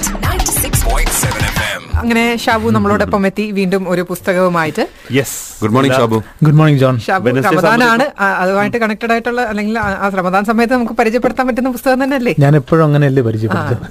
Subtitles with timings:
[0.00, 1.80] 96.7 FM.
[2.00, 3.44] അങ്ങനെ ഷാബു നമ്മളോടൊപ്പം എത്തി.
[3.56, 4.84] വീണ്ടും ഒരു പുസ്തകവുമായിട്ട്.
[5.16, 6.18] Yes good morning Shabu.
[6.44, 8.04] Good morning John Shabu റമദാനാണ്
[8.42, 12.52] അതുമായിട്ട് കണക്റ്റഡ് ആയിട്ടുള്ള അല്ലെങ്കിൽ ആ ശ്രമദാന റമദാൻ സമയത്ത് നമുക്ക് പരിചയപ്പെടുത്താൻ പറ്റുന്ന പുസ്തകം തന്നെ അല്ലേ ഞാൻ
[12.60, 13.82] എപ്പോഴും അങ്ങനെയല്ലേ പരിചയപ്പെടുത്തുന്നത്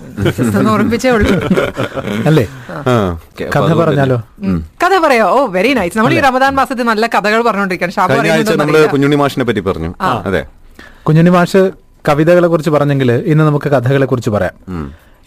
[0.96, 1.36] പരിചയപ്പെടുത്തും just ഉള്ളൂ.
[2.32, 2.46] അല്ലേ?
[3.56, 4.18] കഥ പറഞ്ഞാലോ?
[4.84, 5.28] കഥ പറയോ.
[5.36, 9.64] ഓ വെരി നൈസ് നമ്മൾ ഈ റമദാൻ മാസത്തിൽ നല്ല കഥകൾ പറഞ്ഞുകൊണ്ടിരിക്കുകയാണ് ഷാബു നമ്മൾ കുഞ്ഞുണ്ണി മാഷിനെ പറ്റി
[9.70, 9.92] പറഞ്ഞു.
[10.30, 10.42] അതെ.
[11.10, 11.62] കുഞ്ഞുണ്ണി മാഷ്
[12.10, 14.56] കവിതകളെ കുറിച്ച് പറഞ്ഞെങ്കിൽ ഇന്ന് നമുക്ക് കഥകളെ കുറിച്ച് പറയാം.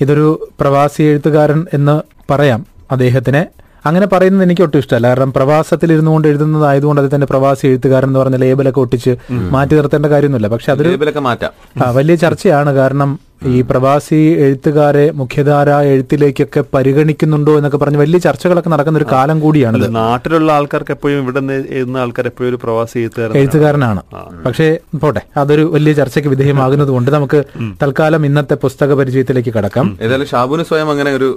[0.01, 2.01] ഇതൊരു പ്രവാസി എഴുത്തുകാരൻ എന്ന്
[2.33, 3.47] പറയാം അദ്ദേഹത്തിനെ.
[3.87, 5.07] അങ്ങനെ പറയുന്നത് എനിക്ക് ഒട്ടും ഇഷ്ടമല്ല.
[5.07, 10.49] കാരണം പ്രവാസത്തിൽ ഇരുന്നുകൊണ്ട് എഴുതുന്നതായതുകൊണ്ട് അത് തന്നെ പ്രവാസി എഴുത്തുകാരൻ എന്ന് പറഞ്ഞ ലേബലൊക്കെ ഒട്ടിച്ച് മാറ്റി നിർത്തേണ്ട കാര്യമൊന്നുമില്ല.
[10.49, 11.51] പക്ഷെ അതൊരു ലേബലൊക്കെ മാറ്റാം.
[11.95, 12.73] വലിയ ചർച്ചയാണ്.
[12.73, 13.19] കാരണം
[13.51, 20.51] ഈ പ്രവാസി എഴുത്തുകാരെ മുഖ്യധാര എഴുത്തിലേക്കൊക്കെ പരിഗണിക്കുന്നുണ്ടോ എന്നൊക്കെ പറഞ്ഞ് വലിയ ചർച്ചകളൊക്കെ നടക്കുന്ന ഒരു കാലം കൂടിയാണ് നാട്ടിലുള്ള
[20.59, 24.03] ആൾക്കാർക്ക് എപ്പോഴും ഇവിടെ നിന്ന് എഴുതുന്ന ആൾക്കാർ എപ്പോഴും ഒരു പ്രവാസി എഴുത്തുകാരൻ എഴുത്തുകാരനാണ്.
[24.47, 24.67] പക്ഷേ
[25.05, 27.41] പോട്ടെ അതൊരു വലിയ ചർച്ചയ്ക്ക് വിധേയമാകുന്നത് കൊണ്ട് നമുക്ക്
[27.83, 29.89] തൽക്കാലം ഇന്നത്തെ പുസ്തക പരിചയത്തിലേക്ക് കടക്കാം.
[30.05, 31.31] ഏതായാലും ഷാബുന് സ്വയം അങ്ങനെ ഒരു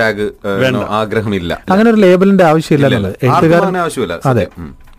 [0.00, 0.26] ടാഗ്
[1.00, 1.52] ആഗ്രഹമില്ല.
[1.70, 4.46] അങ്ങനെ ഒരു ലേബലിന്റെ ആവശ്യമില്ല എഴുത്തുകാരനെ എഴുത്തുകാരൻ ആവശ്യമില്ല അതെ.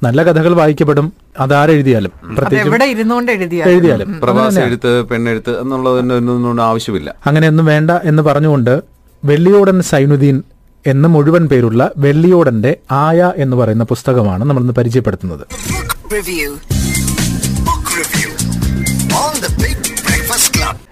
[0.04, 1.14] നല്ല കഥകൾ വായിക്കപ്പെടും.
[1.40, 4.22] അതാരെഴുതിയാലും അത് പ്രത്യേകിച്ചും എവിടെ ഇരുന്നുകൊണ്ട് എഴുതിയാലും.
[4.22, 7.16] പ്രവാസി എഴുത്ത് പെണ്ണെഴുത്ത് എന്നുള്ളതിനൊന്നും ആവശ്യമില്ല.
[7.26, 8.82] അങ്ങനെയൊന്നും വേണ്ട എന്ന് പറഞ്ഞുകൊണ്ട്
[9.26, 10.44] വെള്ളിയോടൻ സൈനുദ്ദീൻ
[10.88, 15.46] എന്ന മുഴുവൻ പേരുള്ള വെള്ളിയോടന്റെ ആയ എന്ന് പറയുന്ന പുസ്തകമാണ് നമ്മളിന്ന് പരിചയപ്പെടുത്തുന്നത്.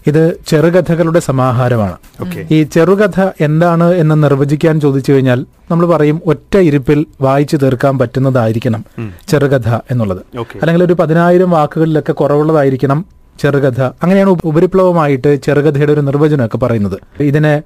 [0.08, 1.96] ഇത് ചെറുകഥകളുടെ സമാഹാരമാണ്.
[2.52, 8.86] ഈ ചെറുകഥ എന്താണ് എന്ന് നിർവചിക്കാൻ ചോദിച്ചു കഴിഞ്ഞാൽ നമ്മൾ പറയും ഒറ്റ ഇരിപ്പിൽ വായിച്ചു തീർക്കാൻ പറ്റുന്നതായിരിക്കണം
[9.28, 10.22] ചെറുകഥ എന്നുള്ളത്.
[10.38, 13.06] അല്ലെങ്കിൽ ഒരു പതിനായിരം വാക്കുകളിലൊക്കെ കുറവുള്ളതായിരിക്കണം
[13.40, 13.82] ചെറുകഥ.
[14.04, 17.00] അങ്ങനെയാണ് ഉപരിപ്ലവമായിട്ട് ചെറുകഥയുടെ ഒരു നിർവചനമൊക്കെ പറയുന്നത്.
[17.20, 17.62] ഇതിനെ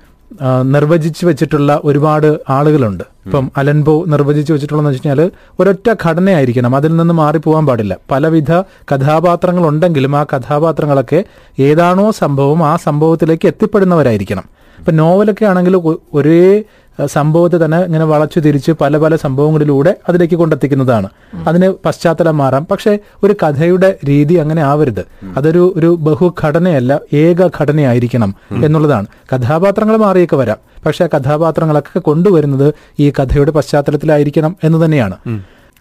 [0.64, 3.04] നിർവചിച്ചു വെച്ചിട്ടുള്ള ഒരുപാട് ആളുകളുണ്ട്.
[3.26, 6.76] ഇപ്പം അലൻബോ നിർവചിച്ചു വെച്ചിട്ടുള്ളതെന്ന് വെച്ച് കഴിഞ്ഞാൽ ഒരൊറ്റ ഘടനയായിരിക്കണം.
[6.76, 7.98] അതിൽ നിന്ന് മാറിപ്പോവാൻ പാടില്ല.
[8.12, 8.52] പലവിധ
[8.92, 11.24] കഥാപാത്രങ്ങൾ ഉണ്ടെങ്കിലും ആ കഥാപാത്രങ്ങളൊക്കെ
[11.60, 14.44] ഏതാണോ സംഭവം ആ സംഭവത്തിലേക്ക് എത്തിപ്പെടുന്നവരായിരിക്കണം.
[14.80, 15.76] ഇപ്പൊ നോവലൊക്കെ ആണെങ്കിൽ
[16.14, 16.64] ഒരേ
[17.06, 21.10] സംഭവത്തെ തന്നെ ഇങ്ങനെ വളച്ചു തിരിച്ച് പല പല സംഭവങ്ങളിലൂടെ അതിലേക്ക് കൊണ്ടെത്തിക്കുന്നതാണ്.
[21.48, 22.68] അതിന് പശ്ചാത്തലം മാറാം.
[22.72, 25.06] പക്ഷെ ഒരു കഥയുടെ രീതി അങ്ങനെ ആവരുത്.
[25.38, 29.06] അതൊരു ഒരു ബഹുഘടനയല്ല ഏക ഘടനയായിരിക്കണം എന്നുള്ളതാണ്.
[29.36, 30.58] കഥാപാത്രങ്ങൾ മാറിയൊക്കെ വരാം.
[30.86, 35.16] പക്ഷെ ആ കഥാപാത്രങ്ങളൊക്കെ കൊണ്ടുവരുന്നത് ഈ കഥയുടെ പശ്ചാത്തലത്തിലായിരിക്കണം എന്ന് തന്നെയാണ്.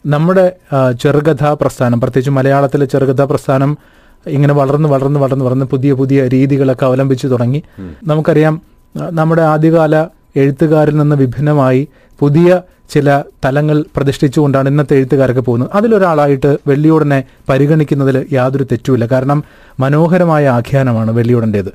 [0.06, 0.52] നമ്മുടെ
[1.00, 3.78] ചെറുകഥാ പ്രസ്ഥാനം പ്രത്യേകിച്ച് മലയാളത്തിലെ ചെറുകഥാ പ്രസ്ഥാനം
[4.26, 7.62] ഇങ്ങനെ വളർന്ന് വളർന്ന് വളർന്ന് വളർന്ന് പുതിയ പുതിയ രീതികളൊക്കെ അവലംബിച്ചു തുടങ്ങി.
[8.04, 8.62] നമുക്കറിയാം
[8.96, 10.06] നമ്മുടെ ആദ്യകാല
[10.36, 11.88] എഴുത്തുകാരിൽ നിന്ന് വിഭിന്നമായി
[12.20, 12.60] പുതിയ
[12.90, 15.70] ചില തലങ്ങൾ പ്രതിഷ്ഠിച്ചുകൊണ്ടാണ് ഇന്നത്തെ എഴുത്തുകാരൊക്കെ പോകുന്നത്.
[15.74, 19.06] അതിലൊരാളായിട്ട് വെള്ളിയോടനെ പരിഗണിക്കുന്നതിൽ യാതൊരു തെറ്റുമില്ല.
[19.12, 19.44] കാരണം
[19.80, 21.72] മനോഹരമായ ആഖ്യാനമാണ് വെള്ളിയോടന്റേത്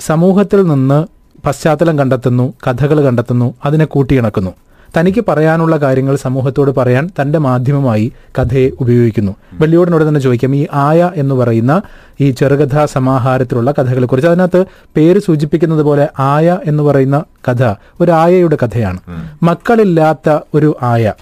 [0.00, 1.06] സമൂഹത്തിൽ നിന്ന്
[1.46, 4.54] പശ്ചാത്തലം കണ്ടെത്തുന്നു കഥകൾ കണ്ടെത്തുന്നു അതിനെ കൂട്ടിയിണക്കുന്നു.
[4.96, 9.32] തനിക്ക് പറയാനുള്ള കാര്യങ്ങൾ സമൂഹത്തോട് പറയാൻ തന്റെ മാധ്യമമായി കഥയെ ഉപയോഗിക്കുന്നു.
[9.52, 11.82] വെള്ളിയോടിനോട് തന്നെ ചോദിക്കാം ഈ ആയ എന്ന് പറയുന്ന
[12.20, 14.66] ഈ ചെറുകഥാ സമാഹാരത്തിലുള്ള കഥകളെ കുറിച്ച് അതിനകത്ത്
[14.96, 17.62] പേര് സൂചിപ്പിക്കുന്നത് പോലെ ആയ എന്ന് പറയുന്ന കഥ
[18.00, 19.00] ഒരു ആയയുടെ കഥയാണ്.
[19.42, 21.12] മക്കളില്ലാത്ത ഒരു ആയ.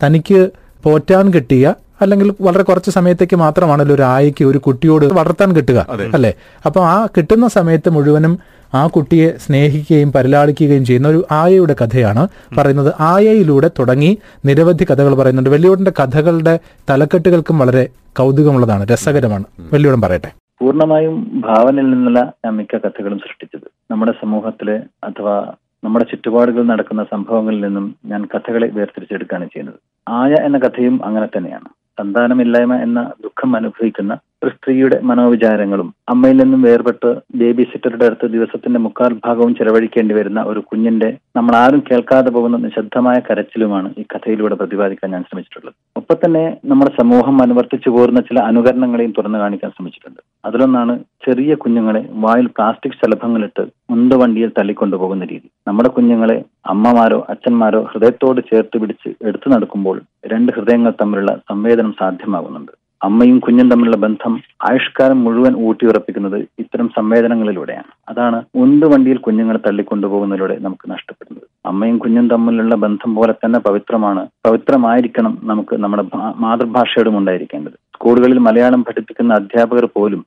[0.00, 0.50] തനിക്ക്
[0.84, 6.34] പോറ്റാൻ കിട്ടിയ അല്ലെങ്കിൽ വളരെ കുറച്ച് സമയത്തേക്ക് മാത്രമാണല്ലോ ഒരു ആയയ്ക്ക് ഒരു കുട്ടിയോട് വളർത്താൻ കിട്ടുക അല്ലെ?
[6.66, 8.38] അപ്പൊ ആ കിട്ടുന്ന സമയത്ത് മുഴുവനും
[8.74, 12.94] ആ കുട്ടിയെ സ്നേഹിക്കുകയും പരിലാളിക്കുകയും ചെയ്യുന്ന ഒരു ആയയുടെ കഥയാണ് പറയുന്നത്.
[13.00, 15.50] ആയയിലൂടെ തുടങ്ങി നിരവധി കഥകൾ പറയുന്നുണ്ട്.
[15.50, 16.58] വെള്ളിയോടിന്റെ കഥകളുടെ
[16.90, 17.88] തലക്കെട്ടുകൾക്കും വളരെ
[18.18, 19.44] കൗതുകമുള്ളതാണ് രസകരമാണ്.
[19.72, 20.32] വെള്ളിയോടൻ പറയട്ടെ.
[20.60, 23.70] പൂർണമായും ഭാവനയിൽ നിന്നുള്ള മിക്ക കഥകളും സൃഷ്ടിച്ചത്.
[23.90, 25.52] നമ്മുടെ സമൂഹത്തിലെ അഥവാ
[25.84, 29.74] നമ്മുടെ ചുറ്റുപാടുകളിൽ നടക്കുന്ന സംഭവങ്ങളിൽ നിന്നും ഞാൻ കഥകളെ വേർതിരിച്ചെടുക്കുകയാണ് ചെയ്യുന്നത്.
[30.08, 31.68] ആയ എന്ന കഥയും അങ്ങനെ തന്നെയാണ്.
[31.98, 39.12] സന്താനമില്ലായ്മ എന്ന ദുഃഖം അനുഭവിക്കുന്ന ഒരു സ്ത്രീയുടെ മനോവിചാരങ്ങളും അമ്മയിൽ നിന്നും വേർപെട്ട് ബേബി സിറ്ററുടെ അടുത്ത് ദിവസത്തിന്റെ മുക്കാൽ
[39.26, 41.08] ഭാഗവും ചെലവഴിക്കേണ്ടി വരുന്ന ഒരു കുഞ്ഞിന്റെ
[41.38, 45.74] നമ്മൾ ആരും കേൾക്കാതെ പോകുന്ന നിശബ്ദമായ കരച്ചിലുമാണ് ഈ കഥയിലൂടെ പ്രതിപാദിക്കാൻ ഞാൻ ശ്രമിച്ചിട്ടുള്ളത്.
[46.00, 50.20] ഒപ്പം തന്നെ നമ്മുടെ സമൂഹം അനുവർത്തിച്ചു പോരുന്ന ചില അനുകരണങ്ങളെയും തുറന്നു കാണിക്കാൻ ശ്രമിച്ചിട്ടുണ്ട്.
[50.48, 50.94] അതിലൊന്നാണ്
[51.26, 53.64] ചെറിയ കുഞ്ഞുങ്ങളെ വായിൽ പ്ലാസ്റ്റിക് ശലഭങ്ങളിട്ട്
[53.96, 55.48] ഉന്തുവണ്ടിയിൽ തള്ളിക്കൊണ്ടുപോകുന്ന രീതി.
[55.68, 56.38] നമ്മുടെ കുഞ്ഞുങ്ങളെ
[56.74, 59.96] അമ്മമാരോ അച്ഛന്മാരോ ഹൃദയത്തോട് ചേർത്ത് പിടിച്ച് എടുത്തു നടക്കുമ്പോൾ
[60.32, 62.72] രണ്ട് ഹൃദയങ്ങൾ തമ്മിലുള്ള സംവേദനം സാധ്യമാകുന്നുണ്ട്.
[63.02, 64.32] അമ്മയും കുഞ്ഞും തമ്മിലുള്ള ബന്ധം
[64.70, 67.90] ആയുഷ്കാലം മുഴുവൻ ഊട്ടിയുറപ്പിക്കുന്നത് ഇത്തരം സംവേദനങ്ങളിലൂടെയാണ്.
[68.08, 71.46] അതാണ് ഉന്ത് വണ്ടിയിൽ കുഞ്ഞുങ്ങളെ തള്ളിക്കൊണ്ടുപോകുന്നതിലൂടെ നമുക്ക് നഷ്ടപ്പെടുന്നത്.
[71.66, 77.76] അമ്മയും കുഞ്ഞും തമ്മിലുള്ള ബന്ധം പോലെ തന്നെ പവിത്രമാണ് പവിത്രമായിരിക്കണം നമുക്ക് നമ്മുടെ മാതൃഭാഷയോടും ഉണ്ടായിരിക്കേണ്ടത്.
[77.94, 80.20] സ്കൂളുകളിൽ മലയാളം പഠിപ്പിക്കുന്ന അധ്യാപകർ പോലും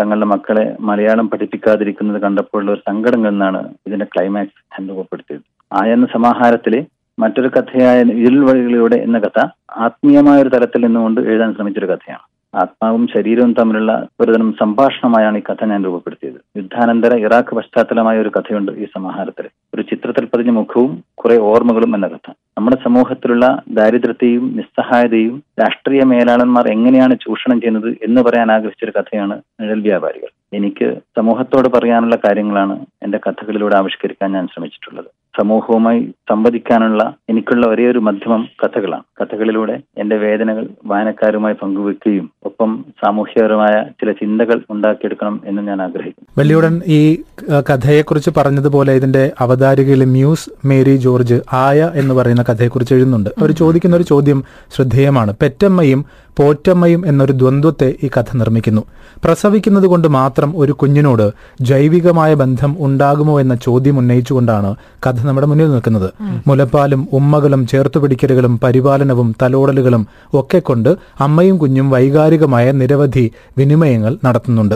[0.00, 6.80] തങ്ങളുടെ മക്കളെ മലയാളം പഠിപ്പിക്കാതിരിക്കുന്നത് കണ്ടപ്പോഴുള്ള ഒരു സങ്കടം എന്നാണ് ഇതിന്റെ ക്ലൈമാക്സ് അനുഭവപ്പെടുത്തിയത് ആയ എന്ന സമാഹാരത്തിലെ
[7.18, 9.46] മറ്റൊരു കഥയായ ഇരുൾ വഴികളിലൂടെ എന്ന കഥ
[9.76, 12.18] ആത്മീയമായ ഒരു തലത്തിൽ നിന്നുകൊണ്ട് എഴുതാൻ ശ്രമിച്ചൊരു കഥയാണ്.
[12.54, 16.34] ആത്മാവും ശരീരവും തമ്മിലുള്ള ഒരുതരം സംഭാഷണമായാണ് ഈ കഥ ഞാൻ രൂപപ്പെടുത്തിയത്.
[16.56, 19.48] യുദ്ധാനന്തര ഇറാഖ് പശ്ചാത്തലമായ ഒരു കഥയുണ്ട് ഈ സമാഹാരത്തിൽ.
[19.74, 22.30] ഒരു ചിത്രത്തിൽ പതിഞ്ഞ മുഖവും കുറെ ഓർമ്മകളും എന്ന കഥ.
[22.30, 30.28] നമ്മുടെ സമൂഹത്തിലുള്ള ദാരിദ്ര്യത്തെയും നിസ്സഹായതയും രാഷ്ട്രീയ മേലാളന്മാർ എങ്ങനെയാണ് ചൂഷണം ചെയ്യുന്നത് എന്ന് പറയാൻ ആഗ്രഹിച്ചൊരു കഥയാണ് നിഴൽ വ്യാപാരികൾ.
[30.56, 35.23] എനിക്ക് സമൂഹത്തോട് പറയാനുള്ള കാര്യങ്ങളാണ് എന്റെ കഥകളിലൂടെ ആവിഷ്കരിക്കാൻ ഞാൻ ശ്രമിച്ചിട്ടുള്ളത്.
[35.40, 39.02] സമൂഹവുമായി സംവദിക്കാനുള്ള എനിക്കുള്ള ഒരേ ഒരു മാധ്യമം കഥകളാണ്.
[39.20, 46.26] കഥകളിലൂടെ എന്റെ വേദനകൾ വായനക്കാരുമായി പങ്കുവെക്കുകയും ഒപ്പം സാമൂഹ്യപരമായ ചില ചിന്തകൾ ഉണ്ടാക്കിയെടുക്കണം എന്ന് ഞാൻ ആഗ്രഹിക്കുന്നു.
[46.38, 47.22] വെള്ളിയുടൻ ഈ
[47.70, 53.30] കഥയെക്കുറിച്ച് പറഞ്ഞതുപോലെ ഇതിന്റെ അവതാരികയിൽ മ്യൂസ് മേരി ജോർജ് ആയ എന്ന് പറയുന്ന കഥയെക്കുറിച്ച് എഴുതുന്നുണ്ട്.
[53.38, 54.44] അവർ ചോദിക്കുന്ന ഒരു ചോദ്യം
[54.76, 55.34] ശ്രദ്ധേയമാണ്.
[55.42, 56.04] പെറ്റമ്മയും
[56.38, 58.82] പോറ്റമ്മയും എന്നൊരു ദ്വന്ദ്വത്തെ ഈ കഥ നിർമ്മിക്കുന്നു.
[59.24, 64.74] പ്രസവിക്കുന്നത് കൊണ്ട് മാത്രം ഒരു കുഞ്ഞിനോട് ജൈവികമായ ബന്ധം ഉണ്ടാകുമോ എന്ന ചോദ്യം ഉന്നയിച്ചുകൊണ്ടാണ്
[65.06, 66.10] കഥ നമ്മുടെ മുന്നിൽ നിൽക്കുന്നത്.
[66.46, 70.90] മുലപ്പാലും ഉമ്മകളും ചേർത്തുപിടിക്കലുകളും പരിപാലനവും തലോടലുകളും ഒക്കെ കൊണ്ട്
[71.20, 74.74] അമ്മയും കുഞ്ഞും വൈകാരികമായ നിരവധി വിനിമയങ്ങൾ നടത്തുന്നുണ്ട്.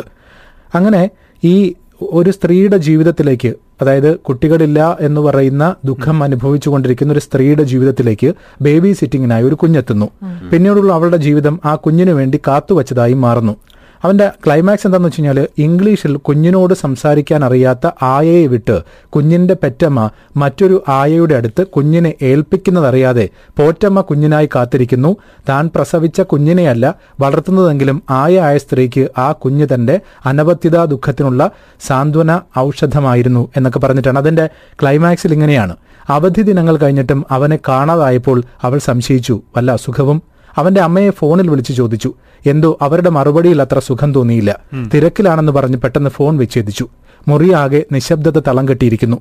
[0.75, 1.11] അങ്ങനെ
[1.45, 1.75] ഈ
[2.13, 9.45] ഒരു സ്ത്രീയുടെ ജീവിതത്തിലേക്ക് അതായത് കുട്ടികളില്ല എന്ന് പറയുന്ന ദുഃഖം അനുഭവിച്ചു കൊണ്ടിരിക്കുന്ന ഒരു സ്ത്രീയുടെ ജീവിതത്തിലേക്ക് ബേബി സിറ്റിങ്ങിനായി
[9.45, 10.09] ഒരു കുഞ്ഞെത്തുന്നു.
[10.51, 13.57] പിന്നീടുള്ള അവളുടെ ജീവിതം ആ കുഞ്ഞിനു വേണ്ടി കാത്തുവച്ചതായി മാറുന്നു.
[14.05, 21.35] അവന്റെ ക്ലൈമാക്സ് എന്താണെന്ന് വെച്ച് കഴിഞ്ഞാൽ ഇംഗ്ലീഷിൽ കുഞ്ഞിനോട് സംസാരിക്കാൻ അറിയാത്ത ആയയെ വിട്ട് കുഞ്ഞിന്റെ പെറ്റമ്മ മറ്റൊരു ആയയുടെ
[21.35, 23.29] അടുത്ത് കുഞ്ഞിനെ ഏൽപ്പിക്കുന്നതറിയാതെ
[23.59, 25.17] പോറ്റമ്മ കുഞ്ഞിനായി കാത്തിരിക്കുന്നു.
[25.49, 31.51] താൻ പ്രസവിച്ച കുഞ്ഞിനെയല്ല വളർത്തുന്നതെങ്കിലും ആയ ആയ സ്ത്രീക്ക് ആ കുഞ്ഞ് തന്റെ അനവത്യതാ ദുഃഖത്തിനുള്ള
[31.81, 34.19] സാന്ത്വന ഔഷധമായിരുന്നു എന്നൊക്കെ പറഞ്ഞിട്ടാണ്.
[34.19, 34.49] അതിന്റെ
[34.83, 35.77] ക്ലൈമാക്സിൽ ഇങ്ങനെയാണ്.
[36.09, 39.43] അവധി ദിനങ്ങൾ കഴിഞ്ഞിട്ടും അവനെ കാണാതായപ്പോൾ അവൾ സംശയിച്ചു.
[39.57, 40.23] വല്ല അസുഖവും
[40.59, 42.15] അവന്റെ അമ്മയെ ഫോണിൽ വിളിച്ചു ചോദിച്ചു.
[42.47, 44.59] എന്തോ അവരുടെ മറുപടിയിൽ അത്ര സുഖം തോന്നിയില്ല.
[44.95, 46.89] തിരക്കിലാണെന്ന് പറഞ്ഞ് പെട്ടെന്ന് ഫോൺ വിച്ഛേദിച്ചു.
[47.29, 49.17] മുറിയാകെ നിശബ്ദത തളം കെട്ടിയിരിക്കുന്നു.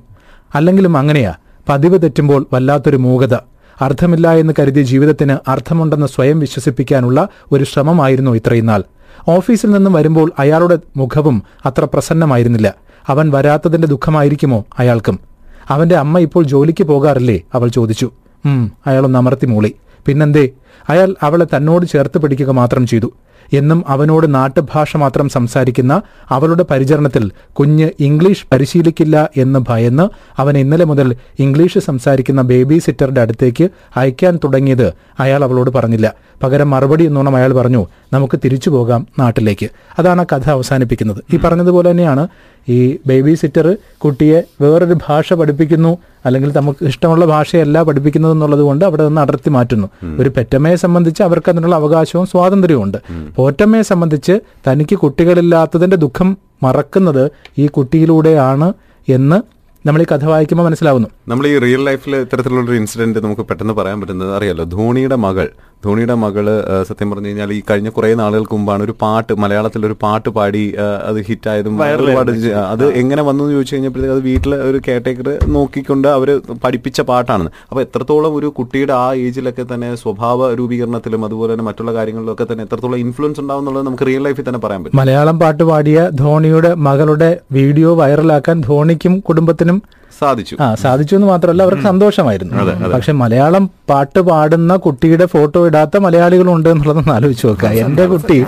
[0.54, 1.34] അല്ലെങ്കിലും അങ്ങനെയാ.
[1.68, 3.34] പതിവ് തെറ്റുമ്പോൾ വല്ലാത്തൊരു മൂകത.
[3.80, 8.82] അർത്ഥമില്ല എന്ന് കരുതിയ ജീവിതത്തിന് അർത്ഥമുണ്ടെന്ന് സ്വയം വിശ്വസിപ്പിക്കാനുള്ള ഒരു ശ്രമമായിരുന്നു ഇത്രയും നാൾ.
[9.28, 12.74] ഓഫീസിൽ നിന്നും വരുമ്പോൾ അയാളുടെ മുഖവും അത്ര പ്രസന്നമായിരുന്നില്ല.
[13.08, 15.20] അവൻ വരാത്തതിന്റെ ദുഃഖമായിരിക്കുമോ അയാൾക്കും?
[15.68, 17.40] അവന്റെ അമ്മ ഇപ്പോൾ ജോലിക്ക് പോകാറില്ലേ?
[17.54, 18.10] അവൾ ചോദിച്ചു.
[18.46, 19.74] ഉം അയാളൊന്ന് അമർത്തി മൂളി.
[20.06, 20.46] പിന്നെന്തേ
[20.88, 23.08] അയാൾ അവളെ തന്നോട് ചേർത്ത് പിടിക്കുക മാത്രം ചെയ്തു.
[23.52, 30.08] എന്നും അവനോട് നാട്ടുഭാഷ മാത്രം സംസാരിക്കുന്ന അവളുടെ പരിചരണത്തിൽ കുഞ്ഞ് ഇംഗ്ലീഷ് പരിശീലിക്കില്ല എന്ന് ഭയന്ന്
[30.40, 36.14] അവൻ ഇന്നലെ മുതൽ ഇംഗ്ലീഷ് സംസാരിക്കുന്ന ബേബി സിറ്ററുടെ അടുത്തേക്ക് അയക്കാൻ തുടങ്ങിയത് അയാൾ അവളോട് പറഞ്ഞില്ല.
[36.42, 39.70] പകരം മറുപടി എന്നോണം അയാൾ പറഞ്ഞു നമുക്ക് തിരിച്ചു പോകാം നാട്ടിലേക്ക്.
[39.98, 41.24] അതാണ് ആ കഥ അവസാനിപ്പിക്കുന്നത്.
[41.34, 42.28] ഈ പറഞ്ഞതുപോലെ തന്നെയാണ്
[42.68, 49.06] ഈ ബേബി സിറ്റർ കുട്ടിയെ വേറൊരു ഭാഷ പഠിപ്പിക്കുന്നു അല്ലെങ്കിൽ നമുക്ക് ഇഷ്ടമുള്ള ഭാഷയല്ല പഠിപ്പിക്കുന്നത് എന്നുള്ളത് കൊണ്ട് അവിടെ
[49.06, 49.88] നിന്ന് അടർത്തി മാറ്റുന്നു.
[50.20, 52.98] ഒരു പെറ്റമ്മയെ സംബന്ധിച്ച് അവർക്ക് അതിനുള്ള അവകാശവും സ്വാതന്ത്ര്യവും ഉണ്ട്.
[53.38, 58.72] പോറ്റമ്മയെ സംബന്ധിച്ച് തനിക്ക് കുട്ടികളില്ലാത്തതിന്റെ ദുഃഖം മറക്കുന്നത് ഈ കുട്ടിയിലൂടെയാണ്
[59.08, 61.08] എന്ന് നമ്മൾ ഈ കഥ വായിക്കുമ്പോൾ മനസ്സിലാവുന്നു.
[61.28, 64.64] നമ്മൾ ഈ റിയൽ ലൈഫിൽ ഇത്തരത്തിലുള്ള ഒരു ഇൻസിഡന്റ് നമുക്ക് പെട്ടെന്ന് പറയാൻ പറ്റുന്നത് അറിയാലോ?
[64.64, 65.46] ധോണിയുടെ മകൾ
[65.84, 66.46] ധോണിയുടെ മകൾ
[66.88, 70.62] സത്യം പറഞ്ഞു കഴിഞ്ഞാൽ ഈ കഴിഞ്ഞ കുറെ നാളുകൾക്ക് മുമ്പാണ് ഒരു പാട്ട് മലയാളത്തിൽ ഒരു പാട്ട് പാടി
[71.08, 72.30] അത് ഹിറ്റായതും ഒരുപാട്
[72.72, 76.30] അത് എങ്ങനെ വന്നു എന്ന് ചോദിച്ചു കഴിഞ്ഞപ്പോഴത്തേക്ക് അത് വീട്ടിലെ ഒരു കെയർടേക്കർ നോക്കിക്കൊണ്ട് അവർ
[76.64, 77.46] പഠിപ്പിച്ച പാട്ടാണ്.
[77.70, 82.98] അപ്പൊ എത്രത്തോളം ഒരു കുട്ടിയുടെ ആ ഏജിലൊക്കെ തന്നെ സ്വഭാവ രൂപീകരണത്തിലും അതുപോലെ തന്നെ മറ്റുള്ള കാര്യങ്ങളിലൊക്കെ തന്നെ എത്രത്തോളം
[83.04, 84.98] ഇൻഫ്ലുവൻസ് ഉണ്ടാവും എന്നുള്ളത് നമുക്ക് റിയൽ ലൈഫിൽ തന്നെ പറയാൻ പറ്റും.
[85.02, 89.78] മലയാളം പാട്ട് പാടിയ ധോണിയുടെ മകളുടെ വീഡിയോ വൈറലാക്കാൻ ധോണിക്കും കുടുംബത്തിനും
[90.20, 90.54] സാധിച്ചു.
[90.60, 92.88] ആ സാധിച്ചു എന്ന് മാത്രമല്ല അവർക്ക് സന്തോഷമായിരുന്നു.
[92.94, 97.68] പക്ഷെ മലയാളം പാട്ട് പാടുന്ന കുട്ടിയുടെ ഫോട്ടോ ഇടാത്ത മലയാളികളും ഉണ്ട് എന്നുള്ളതൊന്ന് ആലോചിച്ച് നോക്കുക.
[97.84, 98.38] എന്റെ കുട്ടി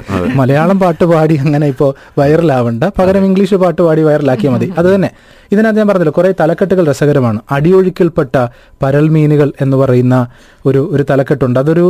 [0.41, 2.85] മലയാളം പാട്ട് പാടി അങ്ങനെ ഇപ്പോ വൈറലാവണ്ട.
[2.99, 4.69] പകരം ഇംഗ്ലീഷ് പാട്ട് പാടി വൈറലാക്കിയാൽ മതി.
[4.79, 5.11] അത് തന്നെ.
[5.53, 7.39] ഇതിനകത്ത് ഞാൻ പറഞ്ഞല്ലോ കുറെ തലക്കെട്ടുകൾ രസകരമാണ്.
[7.51, 8.35] അടിയൊഴുക്കിൽപ്പെട്ട
[8.83, 10.17] പരൽമീനുകൾ എന്ന് പറയുന്ന
[10.67, 11.59] ഒരു ഒരു തലക്കെട്ടുണ്ട്.
[11.61, 11.87] അതൊരു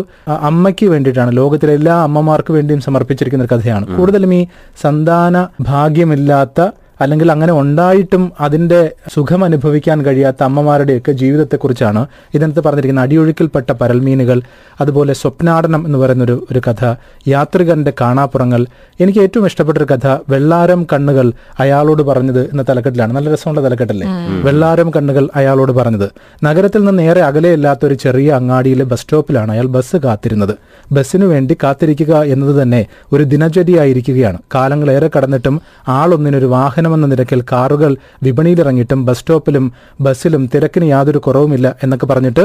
[0.50, 3.87] അമ്മയ്ക്ക് വേണ്ടിയിട്ടാണ് ലോകത്തിലെ എല്ലാ അമ്മമാർക്ക് വേണ്ടിയും സമർപ്പിച്ചിരിക്കുന്ന ഒരു കഥയാണ്.
[3.96, 4.46] കൂടുതലും ഈ
[4.82, 6.61] സന്താന ഭാഗ്യമില്ലാത്ത
[7.00, 14.42] അല്ലെങ്കിൽ അങ്ങനെ ഉണ്ടായിട്ടും അതിന്റെ സുഖം അനുഭവിക്കാൻ കഴിയാത്ത അമ്മമാരുടെയൊക്കെ ജീവിതത്തെക്കുറിച്ചാണ് ഇതിനകത്ത് പറഞ്ഞിരിക്കുന്ന അടിയൊഴുക്കിൽപ്പെട്ട പരൽമീനുകൾ
[14.80, 16.95] അതുപോലെ സ്വപ്നാടനം എന്ന് പറയുന്നൊരു ഒരു കഥ
[17.28, 18.66] യാത്രികന്റെ കാണാപ്പുറങ്ങൾ.
[19.00, 23.12] എനിക്ക് ഏറ്റവും ഇഷ്ടപ്പെട്ട ഒരു കഥ വെള്ളാരം കണ്ണുകൾ അയാളോട് പറഞ്ഞത് എന്ന തലക്കെട്ടിലാണ്.
[23.12, 24.07] നല്ല രസമുള്ള തലക്കെട്ടല്ലേ?
[24.42, 26.11] വെള്ളാരം കണ്ണുകൾ അയാളോട് പറഞ്ഞത്.
[26.45, 30.54] നഗരത്തിൽ നിന്ന് നേരെ അകലെയല്ലാത്ത ഒരു ചെറിയ അങ്ങാടിയിലെ ബസ് സ്റ്റോപ്പിലാണ് അയാൾ ബസ് കാത്തിരുന്നത്.
[30.92, 34.38] ബസ്സിനു വേണ്ടി കാത്തിരിക്കുക എന്നത് തന്നെ ഒരു ദിനചര്യയായിരിക്കുകയാണ്.
[34.54, 36.47] കാലങ്ങളേറെ കടന്നിട്ടും ആളൊന്നിനൊരു
[36.90, 37.92] വാഹനമെന്ന നിരക്കിൽ കാറുകൾ
[38.26, 39.64] വിപണിയിലിറങ്ങിയിട്ടും ബസ് സ്റ്റോപ്പിലും
[40.00, 42.44] ബസ്സിലും തിരക്കിന് യാതൊരു കുറവുമില്ല എന്നൊക്കെ പറഞ്ഞിട്ട്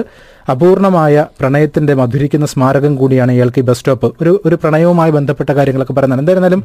[0.53, 4.07] അപൂർണമായ പ്രണയത്തിന്റെ മധുരിക്കുന്ന സ്മാരകം കൂടിയാണ് ഇയാൾക്ക് ഈ ബസ് സ്റ്റോപ്പ്.
[4.21, 6.61] ഒരു ഒരു പ്രണയവുമായി ബന്ധപ്പെട്ട കാര്യങ്ങളൊക്കെ പറയുന്നത് എന്തായിരുന്നാലും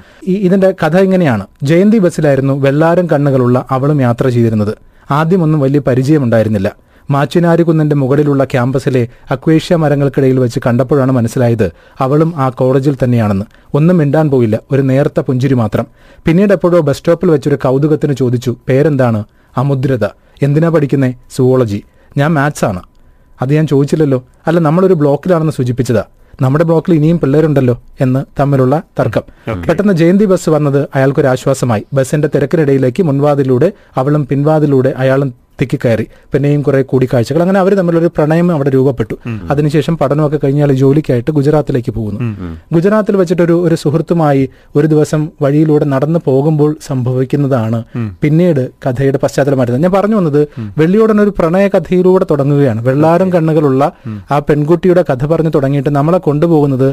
[0.46, 1.46] ഇതിന്റെ കഥ ഇങ്ങനെയാണ്.
[1.62, 4.74] ജയന്തി ബസ്സിലായിരുന്നു വെള്ളാരം കണ്ണുകളുള്ള അവളും യാത്ര ചെയ്തിരുന്നത്.
[5.10, 6.68] ആദ്യമൊന്നും വലിയ പരിചയമുണ്ടായിരുന്നില്ല.
[7.10, 13.44] മാച്ചിനാരുകുന്നിന്റെ മുകളിലുള്ള ക്യാമ്പസിലെ അക്വേഷ്യ മരങ്ങൾക്കിടയിൽ വെച്ച് കണ്ടപ്പോഴാണ് മനസ്സിലായത് അവളും ആ കോളേജിൽ തന്നെയാണെന്ന്.
[13.74, 14.58] ഒന്നും മിണ്ടാൻ പോയില്ല.
[14.72, 15.86] ഒരു നേർത്ത പുഞ്ചിരി മാത്രം.
[16.26, 19.24] പിന്നീട് എപ്പോഴോ ബസ് സ്റ്റോപ്പിൽ വെച്ചൊരു കൗതുകത്തിന് ചോദിച്ചു പേരെന്താണ്?
[19.56, 20.04] അമുദ്രത.
[20.42, 21.14] എന്തിനാ പഠിക്കുന്നേ?
[21.36, 21.82] സുവോളജി.
[22.16, 22.82] ഞാൻ മാത്സ് ആണ്.
[23.42, 24.24] അത് ഞാൻ ചോദിച്ചില്ലല്ലോ.
[24.46, 26.04] അല്ല നമ്മളൊരു ബ്ലോക്കിലാണെന്ന് സൂചിപ്പിച്ചതാ.
[26.42, 29.22] നമ്മുടെ ബ്ലോക്കിൽ ഇനിയും പിള്ളേരുണ്ടല്ലോ എന്ന് തമ്മിലുള്ള തർക്കം.
[29.68, 36.82] പെട്ടെന്ന് ജയന്തി ബസ് വന്നത് അയാൾക്കൊരു ആശ്വാസമായി ബസിന്റെ തിരക്കിനിടയിലേക്ക് മുൻവാതിലൂടെ അവളും പിൻവാതിലൂടെ അയാളും തിക്കിക്കയറി പിന്നെയും കുറെ
[36.82, 37.40] കൂടിക്കാഴ്ചകൾ.
[37.40, 39.14] അങ്ങനെ അവർ തമ്മിലൊരു പ്രണയം അവിടെ രൂപപ്പെട്ടു.
[39.50, 42.20] അതിനുശേഷം പഠനമൊക്കെ കഴിഞ്ഞാൽ ജോലിക്കായിട്ട് ഗുജറാത്തിലേക്ക് പോകുന്നു.
[42.72, 47.84] ഗുജറാത്തിൽ വെച്ചിട്ടൊരു ഒരു സുഹൃത്തുമായി ഒരു ദിവസം വഴിയിലൂടെ നടന്നു പോകുമ്പോൾ സംഭവിക്കുന്നതാണ്
[48.22, 49.82] പിന്നീട് കഥയുടെ പശ്ചാത്തലമായിരുന്നത്.
[49.82, 50.48] ഞാൻ പറഞ്ഞു വന്നത്
[50.78, 52.82] വെള്ളിയോടൻ ഒരു പ്രണയ കഥയിലൂടെ തുടങ്ങുകയാണ്.
[52.84, 53.92] വെള്ളാരം കണ്ണുകളുള്ള
[54.30, 56.88] ആ പെൺകുട്ടിയുടെ കഥ പറഞ്ഞു തുടങ്ങിയിട്ട് നമ്മളെ കൊണ്ടുപോകുന്നത്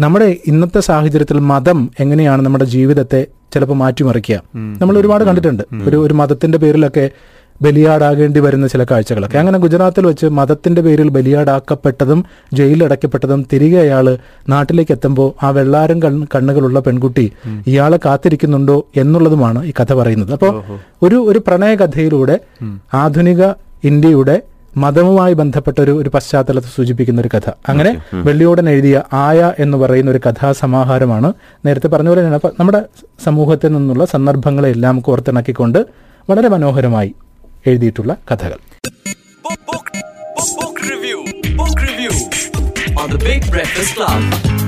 [0.00, 4.36] നമ്മുടെ ഇന്നത്തെ സാഹചര്യത്തിൽ മതം എങ്ങനെയാണ് നമ്മുടെ ജീവിതത്തെ ചിലപ്പോൾ മാറ്റിമറിക്കുക.
[4.80, 5.62] നമ്മൾ ഒരുപാട് കണ്ടിട്ടുണ്ട്.
[5.88, 7.10] ഒരു ഒരു മതത്തിന്റെ പേരിലൊക്കെ
[7.62, 9.38] ബലിയാടാകേണ്ടി വരുന്ന ചില കാഴ്ചകളൊക്കെ.
[9.38, 14.18] അങ്ങനെ ഗുജറാത്തിൽ വെച്ച് മതത്തിന്റെ പേരിൽ ബലിയാടാക്കപ്പെട്ടതും ജയിലിലടയ്ക്കപ്പെട്ടതും തിരികെ അയാൾ
[14.48, 17.32] നാട്ടിലേക്ക് എത്തുമ്പോൾ ആ വെള്ളാരം കൺ കണ്ണുകളുള്ള പെൺകുട്ടി
[17.66, 20.32] ഇയാളെ കാത്തിരിക്കുന്നുണ്ടോ എന്നുള്ളതുമാണ് ഈ കഥ പറയുന്നത്.
[20.32, 20.62] അപ്പോൾ
[21.02, 22.40] ഒരു ഒരു പ്രണയ കഥയിലൂടെ
[22.94, 23.42] ആധുനിക
[23.84, 24.42] ഇന്ത്യയുടെ
[24.76, 27.50] മതവുമായി ബന്ധപ്പെട്ട ഒരു ഒരു പശ്ചാത്തലത്തെ സൂചിപ്പിക്കുന്ന ഒരു കഥ.
[27.68, 31.32] അങ്ങനെ വെള്ളിയോടൻ എഴുതിയ ആയ എന്ന് പറയുന്ന ഒരു കഥാസമാഹാരമാണ്
[31.66, 32.40] നേരത്തെ പറഞ്ഞ പോലെ തന്നെ.
[32.60, 32.82] നമ്മുടെ
[33.24, 35.78] സമൂഹത്തിൽ നിന്നുള്ള സന്ദർഭങ്ങളെല്ലാം കോർത്തിണക്കിക്കൊണ്ട്
[36.30, 37.14] വളരെ മനോഹരമായി
[37.66, 38.60] എഴുതിയിട്ടുള്ള കഥകൾ
[40.54, 41.18] book review.
[41.56, 42.12] Book review
[42.96, 44.63] on the Big Breakfast Club.